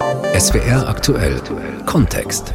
[0.00, 1.40] SWR aktuell
[1.86, 2.52] Kontext.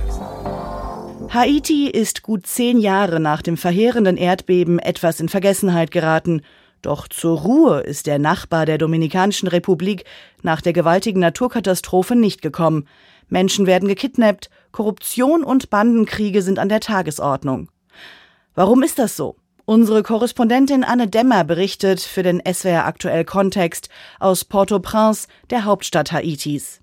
[1.30, 6.42] Haiti ist gut zehn Jahre nach dem verheerenden Erdbeben etwas in Vergessenheit geraten.
[6.82, 10.04] Doch zur Ruhe ist der Nachbar der Dominikanischen Republik
[10.42, 12.88] nach der gewaltigen Naturkatastrophe nicht gekommen.
[13.30, 17.70] Menschen werden gekidnappt, Korruption und Bandenkriege sind an der Tagesordnung.
[18.54, 19.38] Warum ist das so?
[19.70, 23.88] Unsere Korrespondentin Anne Demmer berichtet für den SWR aktuell Kontext
[24.20, 26.82] aus Port-au-Prince, der Hauptstadt Haitis.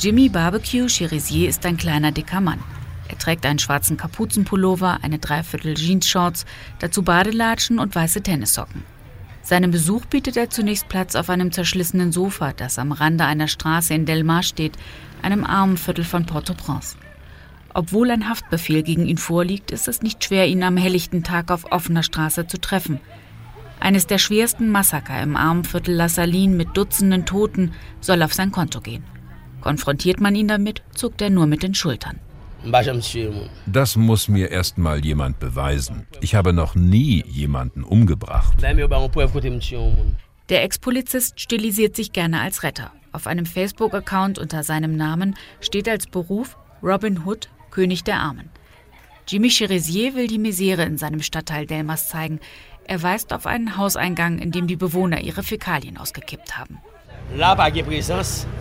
[0.00, 2.58] Jimmy Barbecue Cherizier ist ein kleiner dicker Mann.
[3.06, 6.44] Er trägt einen schwarzen Kapuzenpullover, eine Dreiviertel Jeans-Shorts,
[6.80, 8.82] dazu Badelatschen und weiße Tennissocken.
[9.42, 13.94] Seinem Besuch bietet er zunächst Platz auf einem zerschlissenen Sofa, das am Rande einer Straße
[13.94, 14.72] in Delmar steht,
[15.22, 16.96] einem armen Viertel von Port-au-Prince.
[17.74, 21.72] Obwohl ein Haftbefehl gegen ihn vorliegt, ist es nicht schwer, ihn am helllichten Tag auf
[21.72, 23.00] offener Straße zu treffen.
[23.80, 28.52] Eines der schwersten Massaker im armen Viertel La Saline mit Dutzenden Toten soll auf sein
[28.52, 29.02] Konto gehen.
[29.60, 32.20] Konfrontiert man ihn damit, zuckt er nur mit den Schultern.
[33.66, 36.06] Das muss mir erst mal jemand beweisen.
[36.20, 38.54] Ich habe noch nie jemanden umgebracht.
[40.48, 42.92] Der Ex-Polizist stilisiert sich gerne als Retter.
[43.12, 48.50] Auf einem Facebook-Account unter seinem Namen steht als Beruf Robin Hood, König der Armen.
[49.26, 52.38] Jimmy Cherizier will die Misere in seinem Stadtteil Delmas zeigen.
[52.86, 56.78] Er weist auf einen Hauseingang, in dem die Bewohner ihre Fäkalien ausgekippt haben.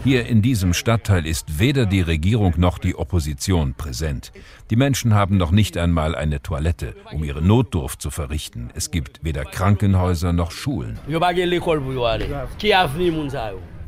[0.03, 4.31] Hier in diesem Stadtteil ist weder die Regierung noch die Opposition präsent.
[4.71, 8.69] Die Menschen haben noch nicht einmal eine Toilette, um ihre Notdurft zu verrichten.
[8.73, 10.97] Es gibt weder Krankenhäuser noch Schulen.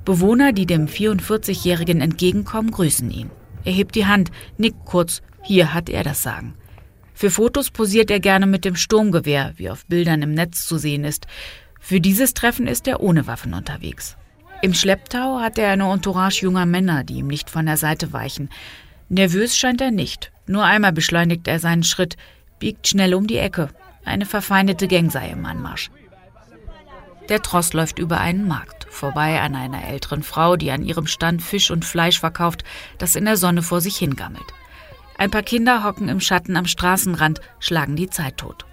[0.04, 3.32] Bewohner, die dem 44-Jährigen entgegenkommen, grüßen ihn.
[3.66, 6.54] Er hebt die Hand, nickt kurz, hier hat er das Sagen.
[7.14, 11.04] Für Fotos posiert er gerne mit dem Sturmgewehr, wie auf Bildern im Netz zu sehen
[11.04, 11.28] ist.
[11.80, 14.18] Für dieses Treffen ist er ohne Waffen unterwegs.
[14.62, 18.50] Im Schlepptau hat er eine Entourage junger Männer, die ihm nicht von der Seite weichen.
[19.10, 20.32] Nervös scheint er nicht.
[20.48, 22.18] Nur einmal beschleunigt er seinen Schritt,
[22.60, 23.70] biegt schnell um die Ecke.
[24.04, 25.90] Eine verfeindete Gang sei im Anmarsch.
[27.30, 31.42] Der Tross läuft über einen Markt, vorbei an einer älteren Frau, die an ihrem Stand
[31.42, 32.64] Fisch und Fleisch verkauft,
[33.00, 34.46] das in der Sonne vor sich hingammelt.
[35.18, 38.66] Ein paar Kinder hocken im Schatten am Straßenrand, schlagen die Zeit tot.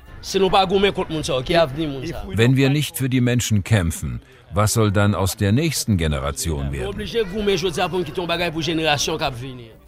[2.35, 4.21] Wenn wir nicht für die Menschen kämpfen,
[4.55, 7.09] was soll dann aus der nächsten Generation werden?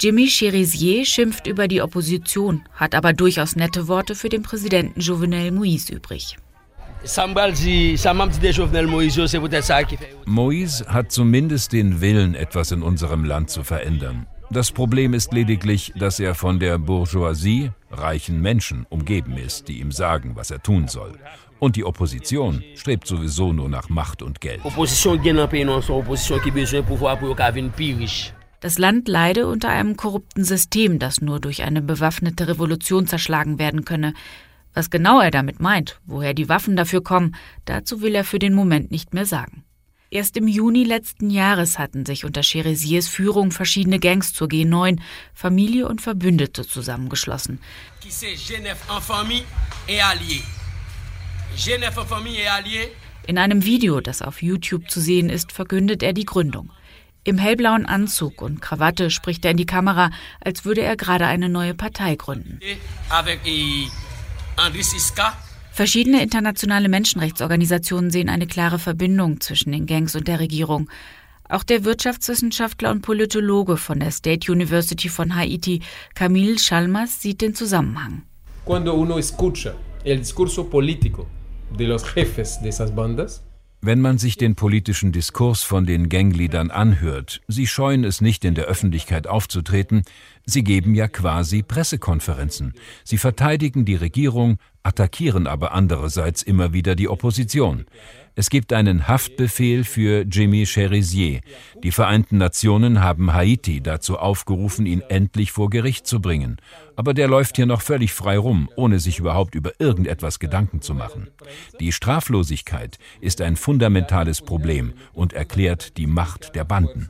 [0.00, 5.50] Jimmy Cherizier schimpft über die Opposition, hat aber durchaus nette Worte für den Präsidenten Jovenel
[5.50, 6.36] Moïse übrig.
[10.26, 14.26] Moïse hat zumindest den Willen, etwas in unserem Land zu verändern.
[14.50, 19.92] Das Problem ist lediglich, dass er von der Bourgeoisie, reichen Menschen, umgeben ist, die ihm
[19.92, 21.18] sagen, was er tun soll.
[21.58, 24.60] Und die Opposition strebt sowieso nur nach Macht und Geld.
[28.60, 33.84] Das Land leide unter einem korrupten System, das nur durch eine bewaffnete Revolution zerschlagen werden
[33.84, 34.14] könne.
[34.74, 38.54] Was genau er damit meint, woher die Waffen dafür kommen, dazu will er für den
[38.54, 39.64] Moment nicht mehr sagen.
[40.10, 45.00] Erst im Juni letzten Jahres hatten sich unter Cheriziers Führung verschiedene Gangs zur G9,
[45.32, 47.60] Familie und Verbündete zusammengeschlossen.
[53.26, 56.70] In einem Video, das auf YouTube zu sehen ist, verkündet er die Gründung.
[57.24, 61.48] Im hellblauen Anzug und Krawatte spricht er in die Kamera, als würde er gerade eine
[61.48, 62.60] neue Partei gründen.
[65.72, 70.88] Verschiedene internationale Menschenrechtsorganisationen sehen eine klare Verbindung zwischen den Gangs und der Regierung.
[71.48, 75.82] Auch der Wirtschaftswissenschaftler und Politologe von der State University von Haiti,
[76.14, 78.22] Camille Chalmers, sieht den Zusammenhang.
[83.86, 88.54] Wenn man sich den politischen Diskurs von den Gangliedern anhört, sie scheuen es nicht in
[88.54, 90.04] der Öffentlichkeit aufzutreten,
[90.46, 92.74] sie geben ja quasi Pressekonferenzen.
[93.04, 97.86] Sie verteidigen die Regierung, attackieren aber andererseits immer wieder die Opposition.
[98.36, 101.40] Es gibt einen Haftbefehl für Jimmy Cherizier.
[101.82, 106.56] Die Vereinten Nationen haben Haiti dazu aufgerufen, ihn endlich vor Gericht zu bringen.
[106.96, 110.94] Aber der läuft hier noch völlig frei rum, ohne sich überhaupt über irgendetwas Gedanken zu
[110.94, 111.28] machen.
[111.78, 117.08] Die Straflosigkeit ist ein fundamentales Problem und erklärt die Macht der Banden.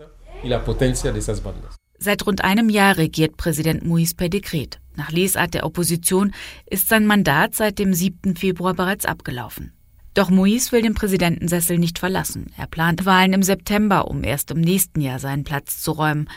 [1.99, 4.79] Seit rund einem Jahr regiert Präsident Moïse per Dekret.
[4.97, 6.33] Nach Lesart der Opposition
[6.67, 8.37] ist sein Mandat seit dem 7.
[8.37, 9.73] Februar bereits abgelaufen.
[10.15, 12.47] Doch Moïse will den Präsidentensessel nicht verlassen.
[12.57, 16.29] Er plant Wahlen im September, um erst im nächsten Jahr seinen Platz zu räumen.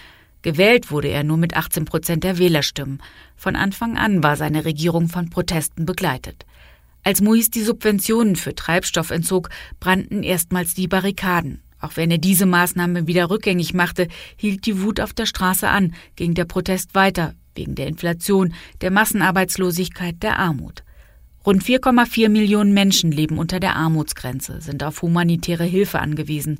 [0.41, 3.01] Gewählt wurde er nur mit 18 Prozent der Wählerstimmen.
[3.35, 6.45] Von Anfang an war seine Regierung von Protesten begleitet.
[7.03, 9.49] Als Moïse die Subventionen für Treibstoff entzog,
[9.79, 11.61] brannten erstmals die Barrikaden.
[11.79, 15.93] Auch wenn er diese Maßnahme wieder rückgängig machte, hielt die Wut auf der Straße an,
[16.15, 20.83] ging der Protest weiter, wegen der Inflation, der Massenarbeitslosigkeit, der Armut.
[21.45, 26.59] Rund 4,4 Millionen Menschen leben unter der Armutsgrenze, sind auf humanitäre Hilfe angewiesen.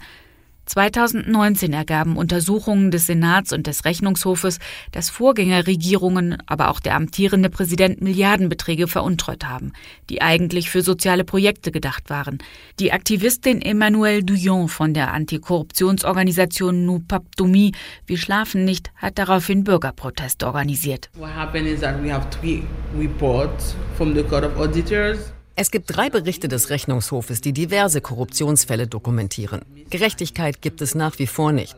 [0.67, 4.59] 2019 ergaben Untersuchungen des Senats und des Rechnungshofes,
[4.91, 9.73] dass Vorgängerregierungen, aber auch der amtierende Präsident Milliardenbeträge veruntreut haben,
[10.09, 12.37] die eigentlich für soziale Projekte gedacht waren.
[12.79, 17.71] Die Aktivistin Emmanuelle Douillon von der Antikorruptionsorganisation Paptoumi,
[18.05, 21.09] Wir schlafen nicht, hat daraufhin Bürgerproteste organisiert.
[21.15, 22.63] What happened is that we have three
[22.97, 25.31] reports from the Court of Auditors.
[25.59, 29.62] Es gibt drei Berichte des Rechnungshofes, die diverse Korruptionsfälle dokumentieren.
[29.89, 31.75] Gerechtigkeit gibt es nach wie vor nicht.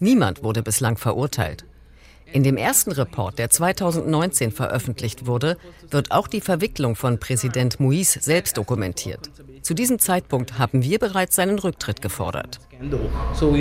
[0.00, 1.64] Niemand wurde bislang verurteilt.
[2.30, 5.56] In dem ersten Report, der 2019 veröffentlicht wurde,
[5.90, 9.30] wird auch die Verwicklung von Präsident Moïse selbst dokumentiert.
[9.62, 12.60] Zu diesem Zeitpunkt haben wir bereits seinen Rücktritt gefordert.
[13.32, 13.56] So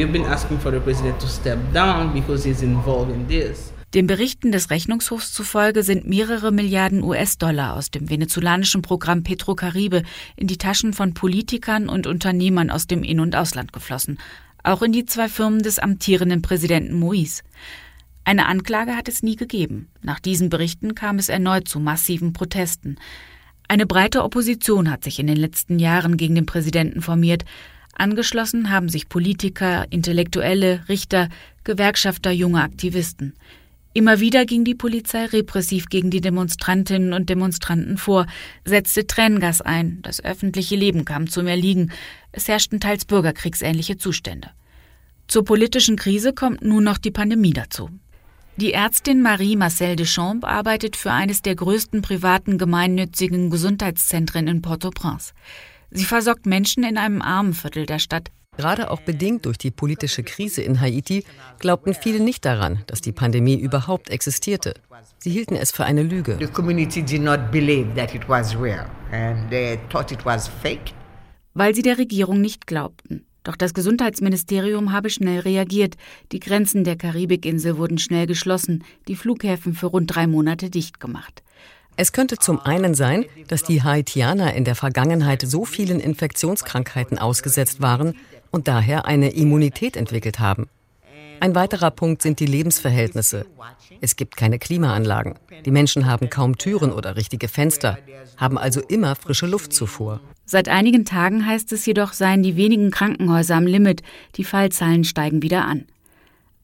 [3.94, 10.04] Den Berichten des Rechnungshofs zufolge sind mehrere Milliarden US-Dollar aus dem venezolanischen Programm Petrocaribe
[10.38, 14.18] in die Taschen von Politikern und Unternehmern aus dem In- und Ausland geflossen,
[14.64, 17.42] auch in die zwei Firmen des amtierenden Präsidenten Moïse.
[18.24, 19.90] Eine Anklage hat es nie gegeben.
[20.02, 22.96] Nach diesen Berichten kam es erneut zu massiven Protesten.
[23.68, 27.44] Eine breite Opposition hat sich in den letzten Jahren gegen den Präsidenten formiert.
[27.94, 31.28] Angeschlossen haben sich Politiker, Intellektuelle, Richter,
[31.66, 33.34] Gewerkschafter, junge Aktivisten.
[33.94, 38.26] Immer wieder ging die Polizei repressiv gegen die Demonstrantinnen und Demonstranten vor,
[38.64, 41.92] setzte Tränengas ein, das öffentliche Leben kam zum Erliegen,
[42.32, 44.52] es herrschten teils bürgerkriegsähnliche Zustände.
[45.28, 47.90] Zur politischen Krise kommt nun noch die Pandemie dazu.
[48.56, 55.34] Die Ärztin Marie Marcel Deschamps arbeitet für eines der größten privaten gemeinnützigen Gesundheitszentren in Port-au-Prince.
[55.90, 60.24] Sie versorgt Menschen in einem armen Viertel der Stadt, Gerade auch bedingt durch die politische
[60.24, 61.24] Krise in Haiti
[61.60, 64.74] glaubten viele nicht daran, dass die Pandemie überhaupt existierte.
[65.20, 66.38] Sie hielten es für eine Lüge.
[71.54, 73.26] Weil sie der Regierung nicht glaubten.
[73.44, 75.96] Doch das Gesundheitsministerium habe schnell reagiert.
[76.32, 81.42] Die Grenzen der Karibikinsel wurden schnell geschlossen, die Flughäfen für rund drei Monate dicht gemacht.
[81.98, 87.82] Es könnte zum einen sein, dass die Haitianer in der Vergangenheit so vielen Infektionskrankheiten ausgesetzt
[87.82, 88.16] waren,
[88.52, 90.68] und daher eine Immunität entwickelt haben.
[91.40, 93.48] Ein weiterer Punkt sind die Lebensverhältnisse.
[94.00, 95.40] Es gibt keine Klimaanlagen.
[95.66, 97.98] Die Menschen haben kaum Türen oder richtige Fenster,
[98.38, 100.20] haben also immer frische Luftzufuhr.
[100.46, 104.04] Seit einigen Tagen heißt es jedoch, seien die wenigen Krankenhäuser am Limit,
[104.36, 105.86] die Fallzahlen steigen wieder an.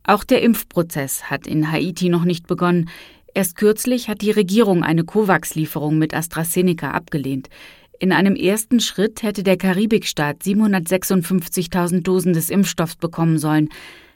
[0.03, 2.89] Auch der Impfprozess hat in Haiti noch nicht begonnen.
[3.33, 7.49] Erst kürzlich hat die Regierung eine COVAX-Lieferung mit AstraZeneca abgelehnt.
[7.99, 13.69] In einem ersten Schritt hätte der Karibikstaat 756.000 Dosen des Impfstoffs bekommen sollen.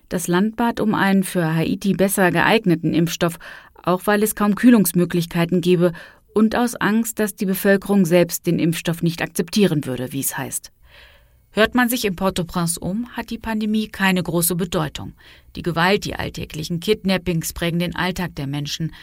[0.07, 3.39] Das Land bat um einen für Haiti besser geeigneten Impfstoff,
[3.81, 5.93] auch weil es kaum Kühlungsmöglichkeiten gebe
[6.35, 10.71] und aus Angst, dass die Bevölkerung selbst den Impfstoff nicht akzeptieren würde, wie es heißt.
[11.49, 15.13] Hört man sich in Port-au-Prince um, hat die Pandemie keine große Bedeutung.
[15.55, 18.93] Die Gewalt, die alltäglichen Kidnappings prägen den Alltag der Menschen.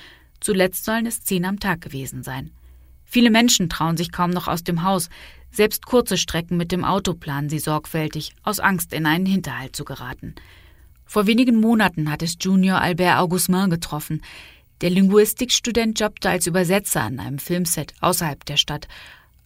[0.41, 2.53] Zuletzt sollen es zehn am Tag gewesen sein.
[3.11, 5.09] Viele Menschen trauen sich kaum noch aus dem Haus.
[5.51, 9.87] Selbst kurze Strecken mit dem Auto planen sie sorgfältig, aus Angst in einen Hinterhalt zu
[9.87, 10.35] geraten.
[11.07, 14.21] Vor wenigen Monaten hat es Junior Albert Augustin getroffen.
[14.83, 18.89] Der Linguistikstudent jobbte als Übersetzer an einem Filmset außerhalb der Stadt.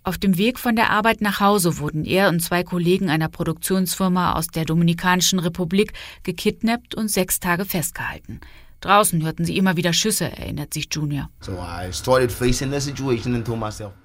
[0.02, 4.32] Auf dem Weg von der Arbeit nach Hause wurden er und zwei Kollegen einer Produktionsfirma
[4.32, 5.92] aus der Dominikanischen Republik
[6.24, 8.40] gekidnappt und sechs Tage festgehalten.
[8.82, 11.30] Draußen hörten sie immer wieder Schüsse, erinnert sich Junior.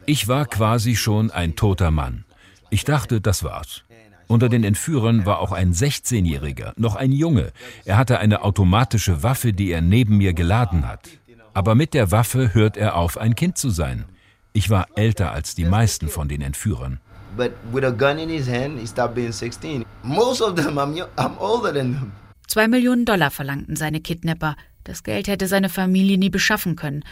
[0.06, 2.26] Ich war quasi schon ein toter Mann.
[2.70, 3.84] Ich dachte, das war's.
[4.28, 7.52] Unter den Entführern war auch ein 16-Jähriger, noch ein Junge.
[7.86, 11.10] Er hatte eine automatische Waffe, die er neben mir geladen hat.
[11.54, 14.06] Aber mit der Waffe hört er auf, ein Kind zu sein.
[14.54, 17.00] Ich war älter als die meisten von den Entführern.
[17.36, 19.86] But with a gun in his hand, he stopped being 16.
[20.04, 22.12] Most of them, I'm, I'm older than them.
[22.48, 24.56] Zwei Millionen Dollar verlangten seine Kidnapper.
[24.84, 27.04] Das Geld hätte seine Familie nie beschaffen können.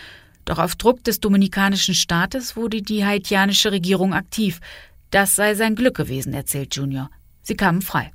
[0.46, 4.62] Doch auf Druck des dominikanischen Staates wurde die haitianische Regierung aktiv.
[5.12, 7.10] Das sei sein Glück gewesen, erzählt Junior.
[7.42, 8.12] Sie kamen frei.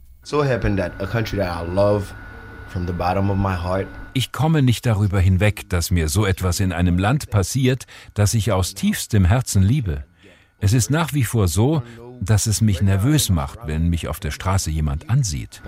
[4.14, 8.52] Ich komme nicht darüber hinweg, dass mir so etwas in einem Land passiert, das ich
[8.52, 10.04] aus tiefstem Herzen liebe.
[10.58, 11.82] Es ist nach wie vor so,
[12.20, 15.62] dass es mich nervös macht, wenn mich auf der Straße jemand ansieht.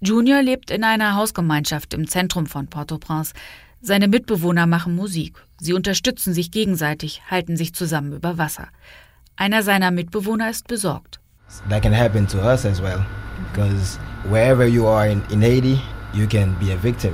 [0.00, 3.32] Junior lebt in einer Hausgemeinschaft im Zentrum von Port-au-Prince.
[3.80, 5.42] Seine Mitbewohner machen Musik.
[5.58, 8.68] Sie unterstützen sich gegenseitig, halten sich zusammen über Wasser.
[9.36, 11.20] Einer seiner Mitbewohner ist besorgt.
[11.68, 13.04] That can happen to us as well,
[13.52, 13.98] because
[14.28, 15.80] wherever you are in, in Haiti,
[16.12, 17.12] you can be a victim.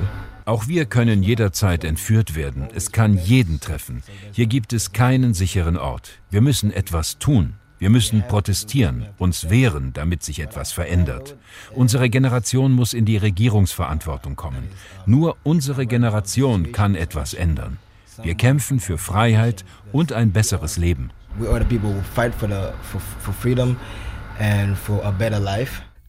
[0.52, 2.68] Auch wir können jederzeit entführt werden.
[2.74, 4.02] Es kann jeden treffen.
[4.32, 6.18] Hier gibt es keinen sicheren Ort.
[6.28, 7.54] Wir müssen etwas tun.
[7.78, 11.38] Wir müssen protestieren, uns wehren, damit sich etwas verändert.
[11.70, 14.68] Unsere Generation muss in die Regierungsverantwortung kommen.
[15.06, 17.78] Nur unsere Generation kann etwas ändern.
[18.22, 21.12] Wir kämpfen für Freiheit und ein besseres Leben.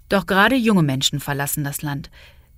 [0.10, 2.12] Doch gerade junge Menschen verlassen das Land.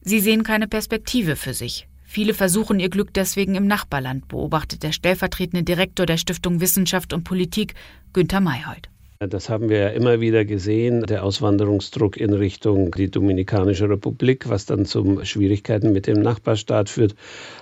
[0.07, 1.87] Sie sehen keine Perspektive für sich.
[2.03, 7.23] Viele versuchen ihr Glück deswegen im Nachbarland, beobachtet der stellvertretende Direktor der Stiftung Wissenschaft und
[7.23, 7.73] Politik,
[8.13, 8.89] Günter Mayhold.
[9.19, 14.65] Das haben wir ja immer wieder gesehen, der Auswanderungsdruck in Richtung die Dominikanische Republik, was
[14.65, 17.15] dann zu Schwierigkeiten mit dem Nachbarstaat führt.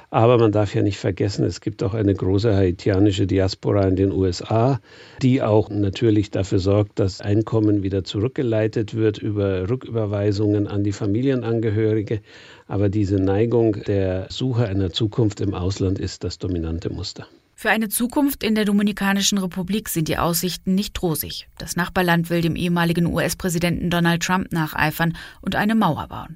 [0.10, 4.12] Aber man darf ja nicht vergessen, es gibt auch eine große haitianische Diaspora in den
[4.12, 4.80] USA,
[5.22, 12.22] die auch natürlich dafür sorgt, dass Einkommen wieder zurückgeleitet wird über Rücküberweisungen an die Familienangehörige.
[12.66, 17.28] Aber diese Neigung der Suche einer Zukunft im Ausland ist das dominante Muster.
[17.64, 21.48] Für eine Zukunft in der Dominikanischen Republik sind die Aussichten nicht rosig.
[21.58, 26.36] Das Nachbarland will dem ehemaligen US-Präsidenten Donald Trump nacheifern und eine Mauer bauen.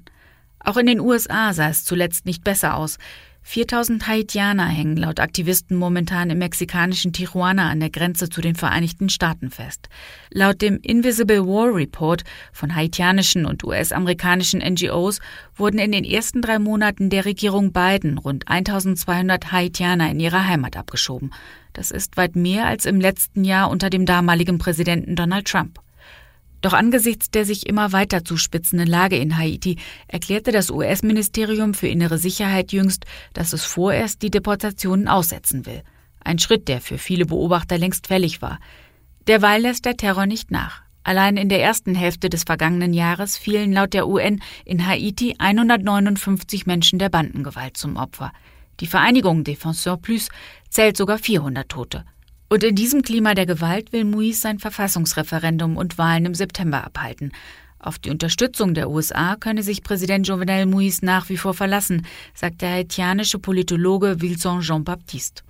[0.58, 2.96] Auch in den USA sah es zuletzt nicht besser aus.
[3.50, 9.08] 4000 Haitianer hängen laut Aktivisten momentan im mexikanischen Tijuana an der Grenze zu den Vereinigten
[9.08, 9.88] Staaten fest.
[10.30, 15.20] Laut dem Invisible War Report von haitianischen und US-amerikanischen NGOs
[15.56, 20.76] wurden in den ersten drei Monaten der Regierung Biden rund 1200 Haitianer in ihre Heimat
[20.76, 21.32] abgeschoben.
[21.72, 25.80] Das ist weit mehr als im letzten Jahr unter dem damaligen Präsidenten Donald Trump.
[26.60, 29.76] Doch angesichts der sich immer weiter zuspitzenden Lage in Haiti
[30.08, 35.82] erklärte das US-Ministerium für innere Sicherheit jüngst, dass es vorerst die Deportationen aussetzen will.
[36.22, 38.58] Ein Schritt, der für viele Beobachter längst fällig war.
[39.28, 40.82] Derweil lässt der Terror nicht nach.
[41.04, 46.66] Allein in der ersten Hälfte des vergangenen Jahres fielen laut der UN in Haiti 159
[46.66, 48.32] Menschen der Bandengewalt zum Opfer.
[48.80, 50.28] Die Vereinigung Défenseur Plus
[50.68, 52.04] zählt sogar 400 Tote.
[52.50, 57.32] Und in diesem Klima der Gewalt will Muis sein Verfassungsreferendum und Wahlen im September abhalten.
[57.78, 62.62] Auf die Unterstützung der USA könne sich Präsident Jovenel Muis nach wie vor verlassen, sagt
[62.62, 65.42] der haitianische Politologe Wilson Jean-Baptiste.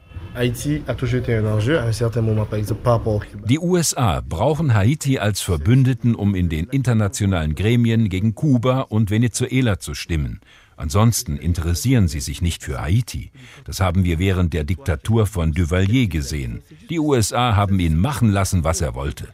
[3.45, 9.79] Die USA brauchen Haiti als Verbündeten, um in den internationalen Gremien gegen Kuba und Venezuela
[9.79, 10.41] zu stimmen.
[10.79, 13.33] Ansonsten interessieren sie sich nicht für Haiti.
[13.65, 16.63] Das haben wir während der Diktatur von Duvalier gesehen.
[16.89, 19.27] Die USA haben ihn machen lassen, was er wollte.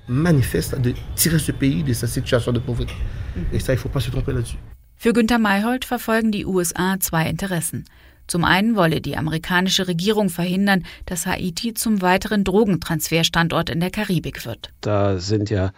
[4.97, 7.85] Für Günter Mayhold verfolgen die USA zwei Interessen.
[8.27, 14.47] Zum einen wolle die amerikanische Regierung verhindern, dass Haiti zum weiteren Drogentransferstandort in der Karibik
[14.47, 14.71] wird.
[14.81, 15.73] Da sind ja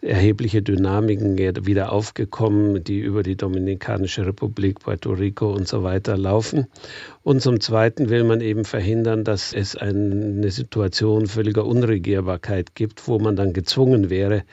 [0.00, 6.66] erhebliche Dynamiken wieder aufgekommen, die über die Dominikanische Republik, Puerto Rico und so weiter laufen.
[7.22, 13.18] Und zum Zweiten will man eben verhindern, dass es eine Situation völliger Unregierbarkeit gibt, wo
[13.18, 14.44] man dann gezwungen wäre,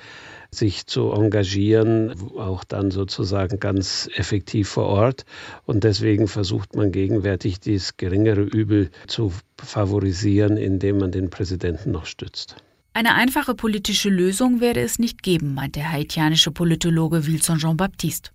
[0.51, 5.25] sich zu engagieren, auch dann sozusagen ganz effektiv vor Ort.
[5.66, 12.06] Und deswegen versucht man gegenwärtig dieses geringere Übel zu favorisieren, indem man den Präsidenten noch
[12.06, 12.56] stützt.
[12.94, 18.32] Eine einfache politische Lösung werde es nicht geben, meint der haitianische Politologe Wilson Jean-Baptiste.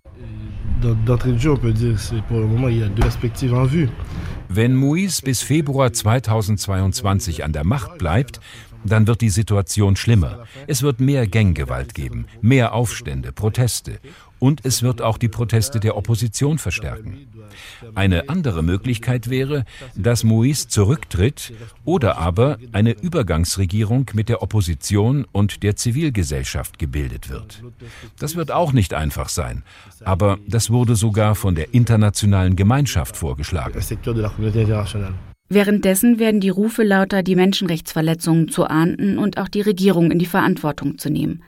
[4.49, 8.39] Wenn Moïse bis Februar 2022 an der Macht bleibt,
[8.83, 10.45] dann wird die Situation schlimmer.
[10.67, 13.99] Es wird mehr Ganggewalt geben, mehr Aufstände, Proteste.
[14.39, 17.27] Und es wird auch die Proteste der Opposition verstärken.
[17.95, 19.63] Eine andere Möglichkeit wäre,
[19.95, 21.53] dass Moïse zurücktritt
[21.85, 27.63] oder aber eine Übergangsregierung mit der Opposition und der Zivilgesellschaft gebildet wird.
[28.19, 29.63] Das wird auch nicht einfach sein,
[30.03, 33.79] aber das wurde sogar von der internationalen Gemeinschaft vorgeschlagen.
[35.49, 40.25] Währenddessen werden die Rufe lauter, die Menschenrechtsverletzungen zu ahnden und auch die Regierung in die
[40.25, 41.43] Verantwortung zu nehmen.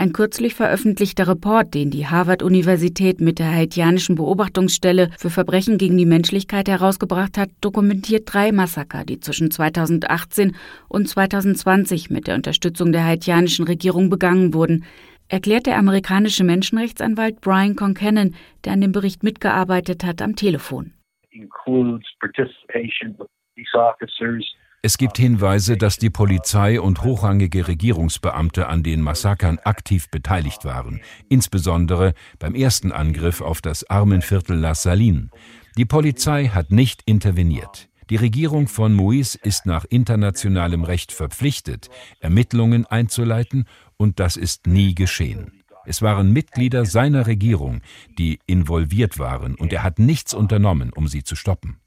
[0.00, 6.06] Ein kürzlich veröffentlichter Report, den die Harvard-Universität mit der haitianischen Beobachtungsstelle für Verbrechen gegen die
[6.06, 10.54] Menschlichkeit herausgebracht hat, dokumentiert drei Massaker, die zwischen 2018
[10.86, 14.84] und 2020 mit der Unterstützung der haitianischen Regierung begangen wurden,
[15.26, 20.92] erklärt der amerikanische Menschenrechtsanwalt Brian Concannon, der an dem Bericht mitgearbeitet hat, am Telefon.
[24.80, 31.00] Es gibt Hinweise, dass die Polizei und hochrangige Regierungsbeamte an den Massakern aktiv beteiligt waren,
[31.28, 35.30] insbesondere beim ersten Angriff auf das Armenviertel La Saline.
[35.76, 37.88] Die Polizei hat nicht interveniert.
[38.08, 44.94] Die Regierung von Moïse ist nach internationalem Recht verpflichtet, Ermittlungen einzuleiten, und das ist nie
[44.94, 45.64] geschehen.
[45.84, 47.80] Es waren Mitglieder seiner Regierung,
[48.16, 51.80] die involviert waren, und er hat nichts unternommen, um sie zu stoppen.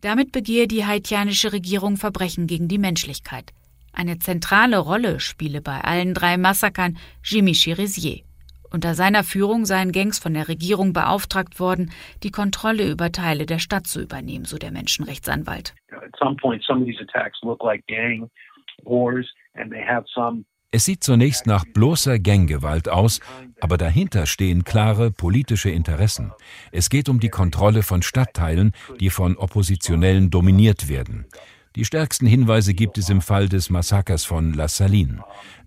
[0.00, 3.52] Damit begehe die haitianische Regierung Verbrechen gegen die Menschlichkeit.
[3.92, 8.22] Eine zentrale Rolle spiele bei allen drei Massakern Jimmy Cherizier.
[8.70, 13.58] Unter seiner Führung seien Gangs von der Regierung beauftragt worden, die Kontrolle über Teile der
[13.58, 15.74] Stadt zu übernehmen, so der Menschenrechtsanwalt.
[20.74, 23.20] Es sieht zunächst nach bloßer Ganggewalt aus,
[23.60, 26.32] aber dahinter stehen klare politische Interessen.
[26.72, 31.26] Es geht um die Kontrolle von Stadtteilen, die von Oppositionellen dominiert werden.
[31.76, 35.22] Die stärksten Hinweise gibt es im Fall des Massakers von La Saline.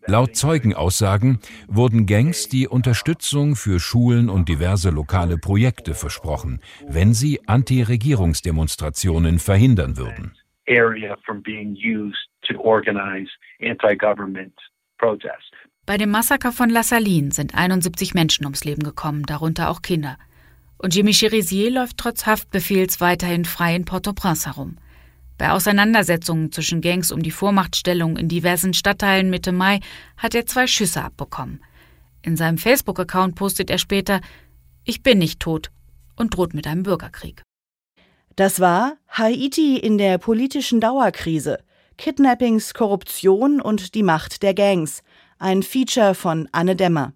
[0.07, 7.47] Laut Zeugenaussagen wurden Gangs die Unterstützung für Schulen und diverse lokale Projekte versprochen, wenn sie
[7.47, 10.33] Anti-Regierungsdemonstrationen verhindern würden.
[15.85, 20.17] Bei dem Massaker von La Saline sind 71 Menschen ums Leben gekommen, darunter auch Kinder.
[20.77, 24.77] Und Jimmy Cherizier läuft trotz Haftbefehls weiterhin frei in Port-au-Prince herum.
[25.37, 29.79] Bei Auseinandersetzungen zwischen Gangs um die Vormachtstellung in diversen Stadtteilen Mitte Mai
[30.17, 31.61] hat er zwei Schüsse abbekommen.
[32.21, 34.21] In seinem Facebook-Account postet er später,
[34.85, 35.71] ich bin nicht tot
[36.15, 37.43] und droht mit einem Bürgerkrieg.
[38.35, 41.59] Das war Haiti in der politischen Dauerkrise.
[41.97, 45.01] Kidnappings, Korruption und die Macht der Gangs.
[45.39, 47.13] Ein Feature von Anne Dämmer.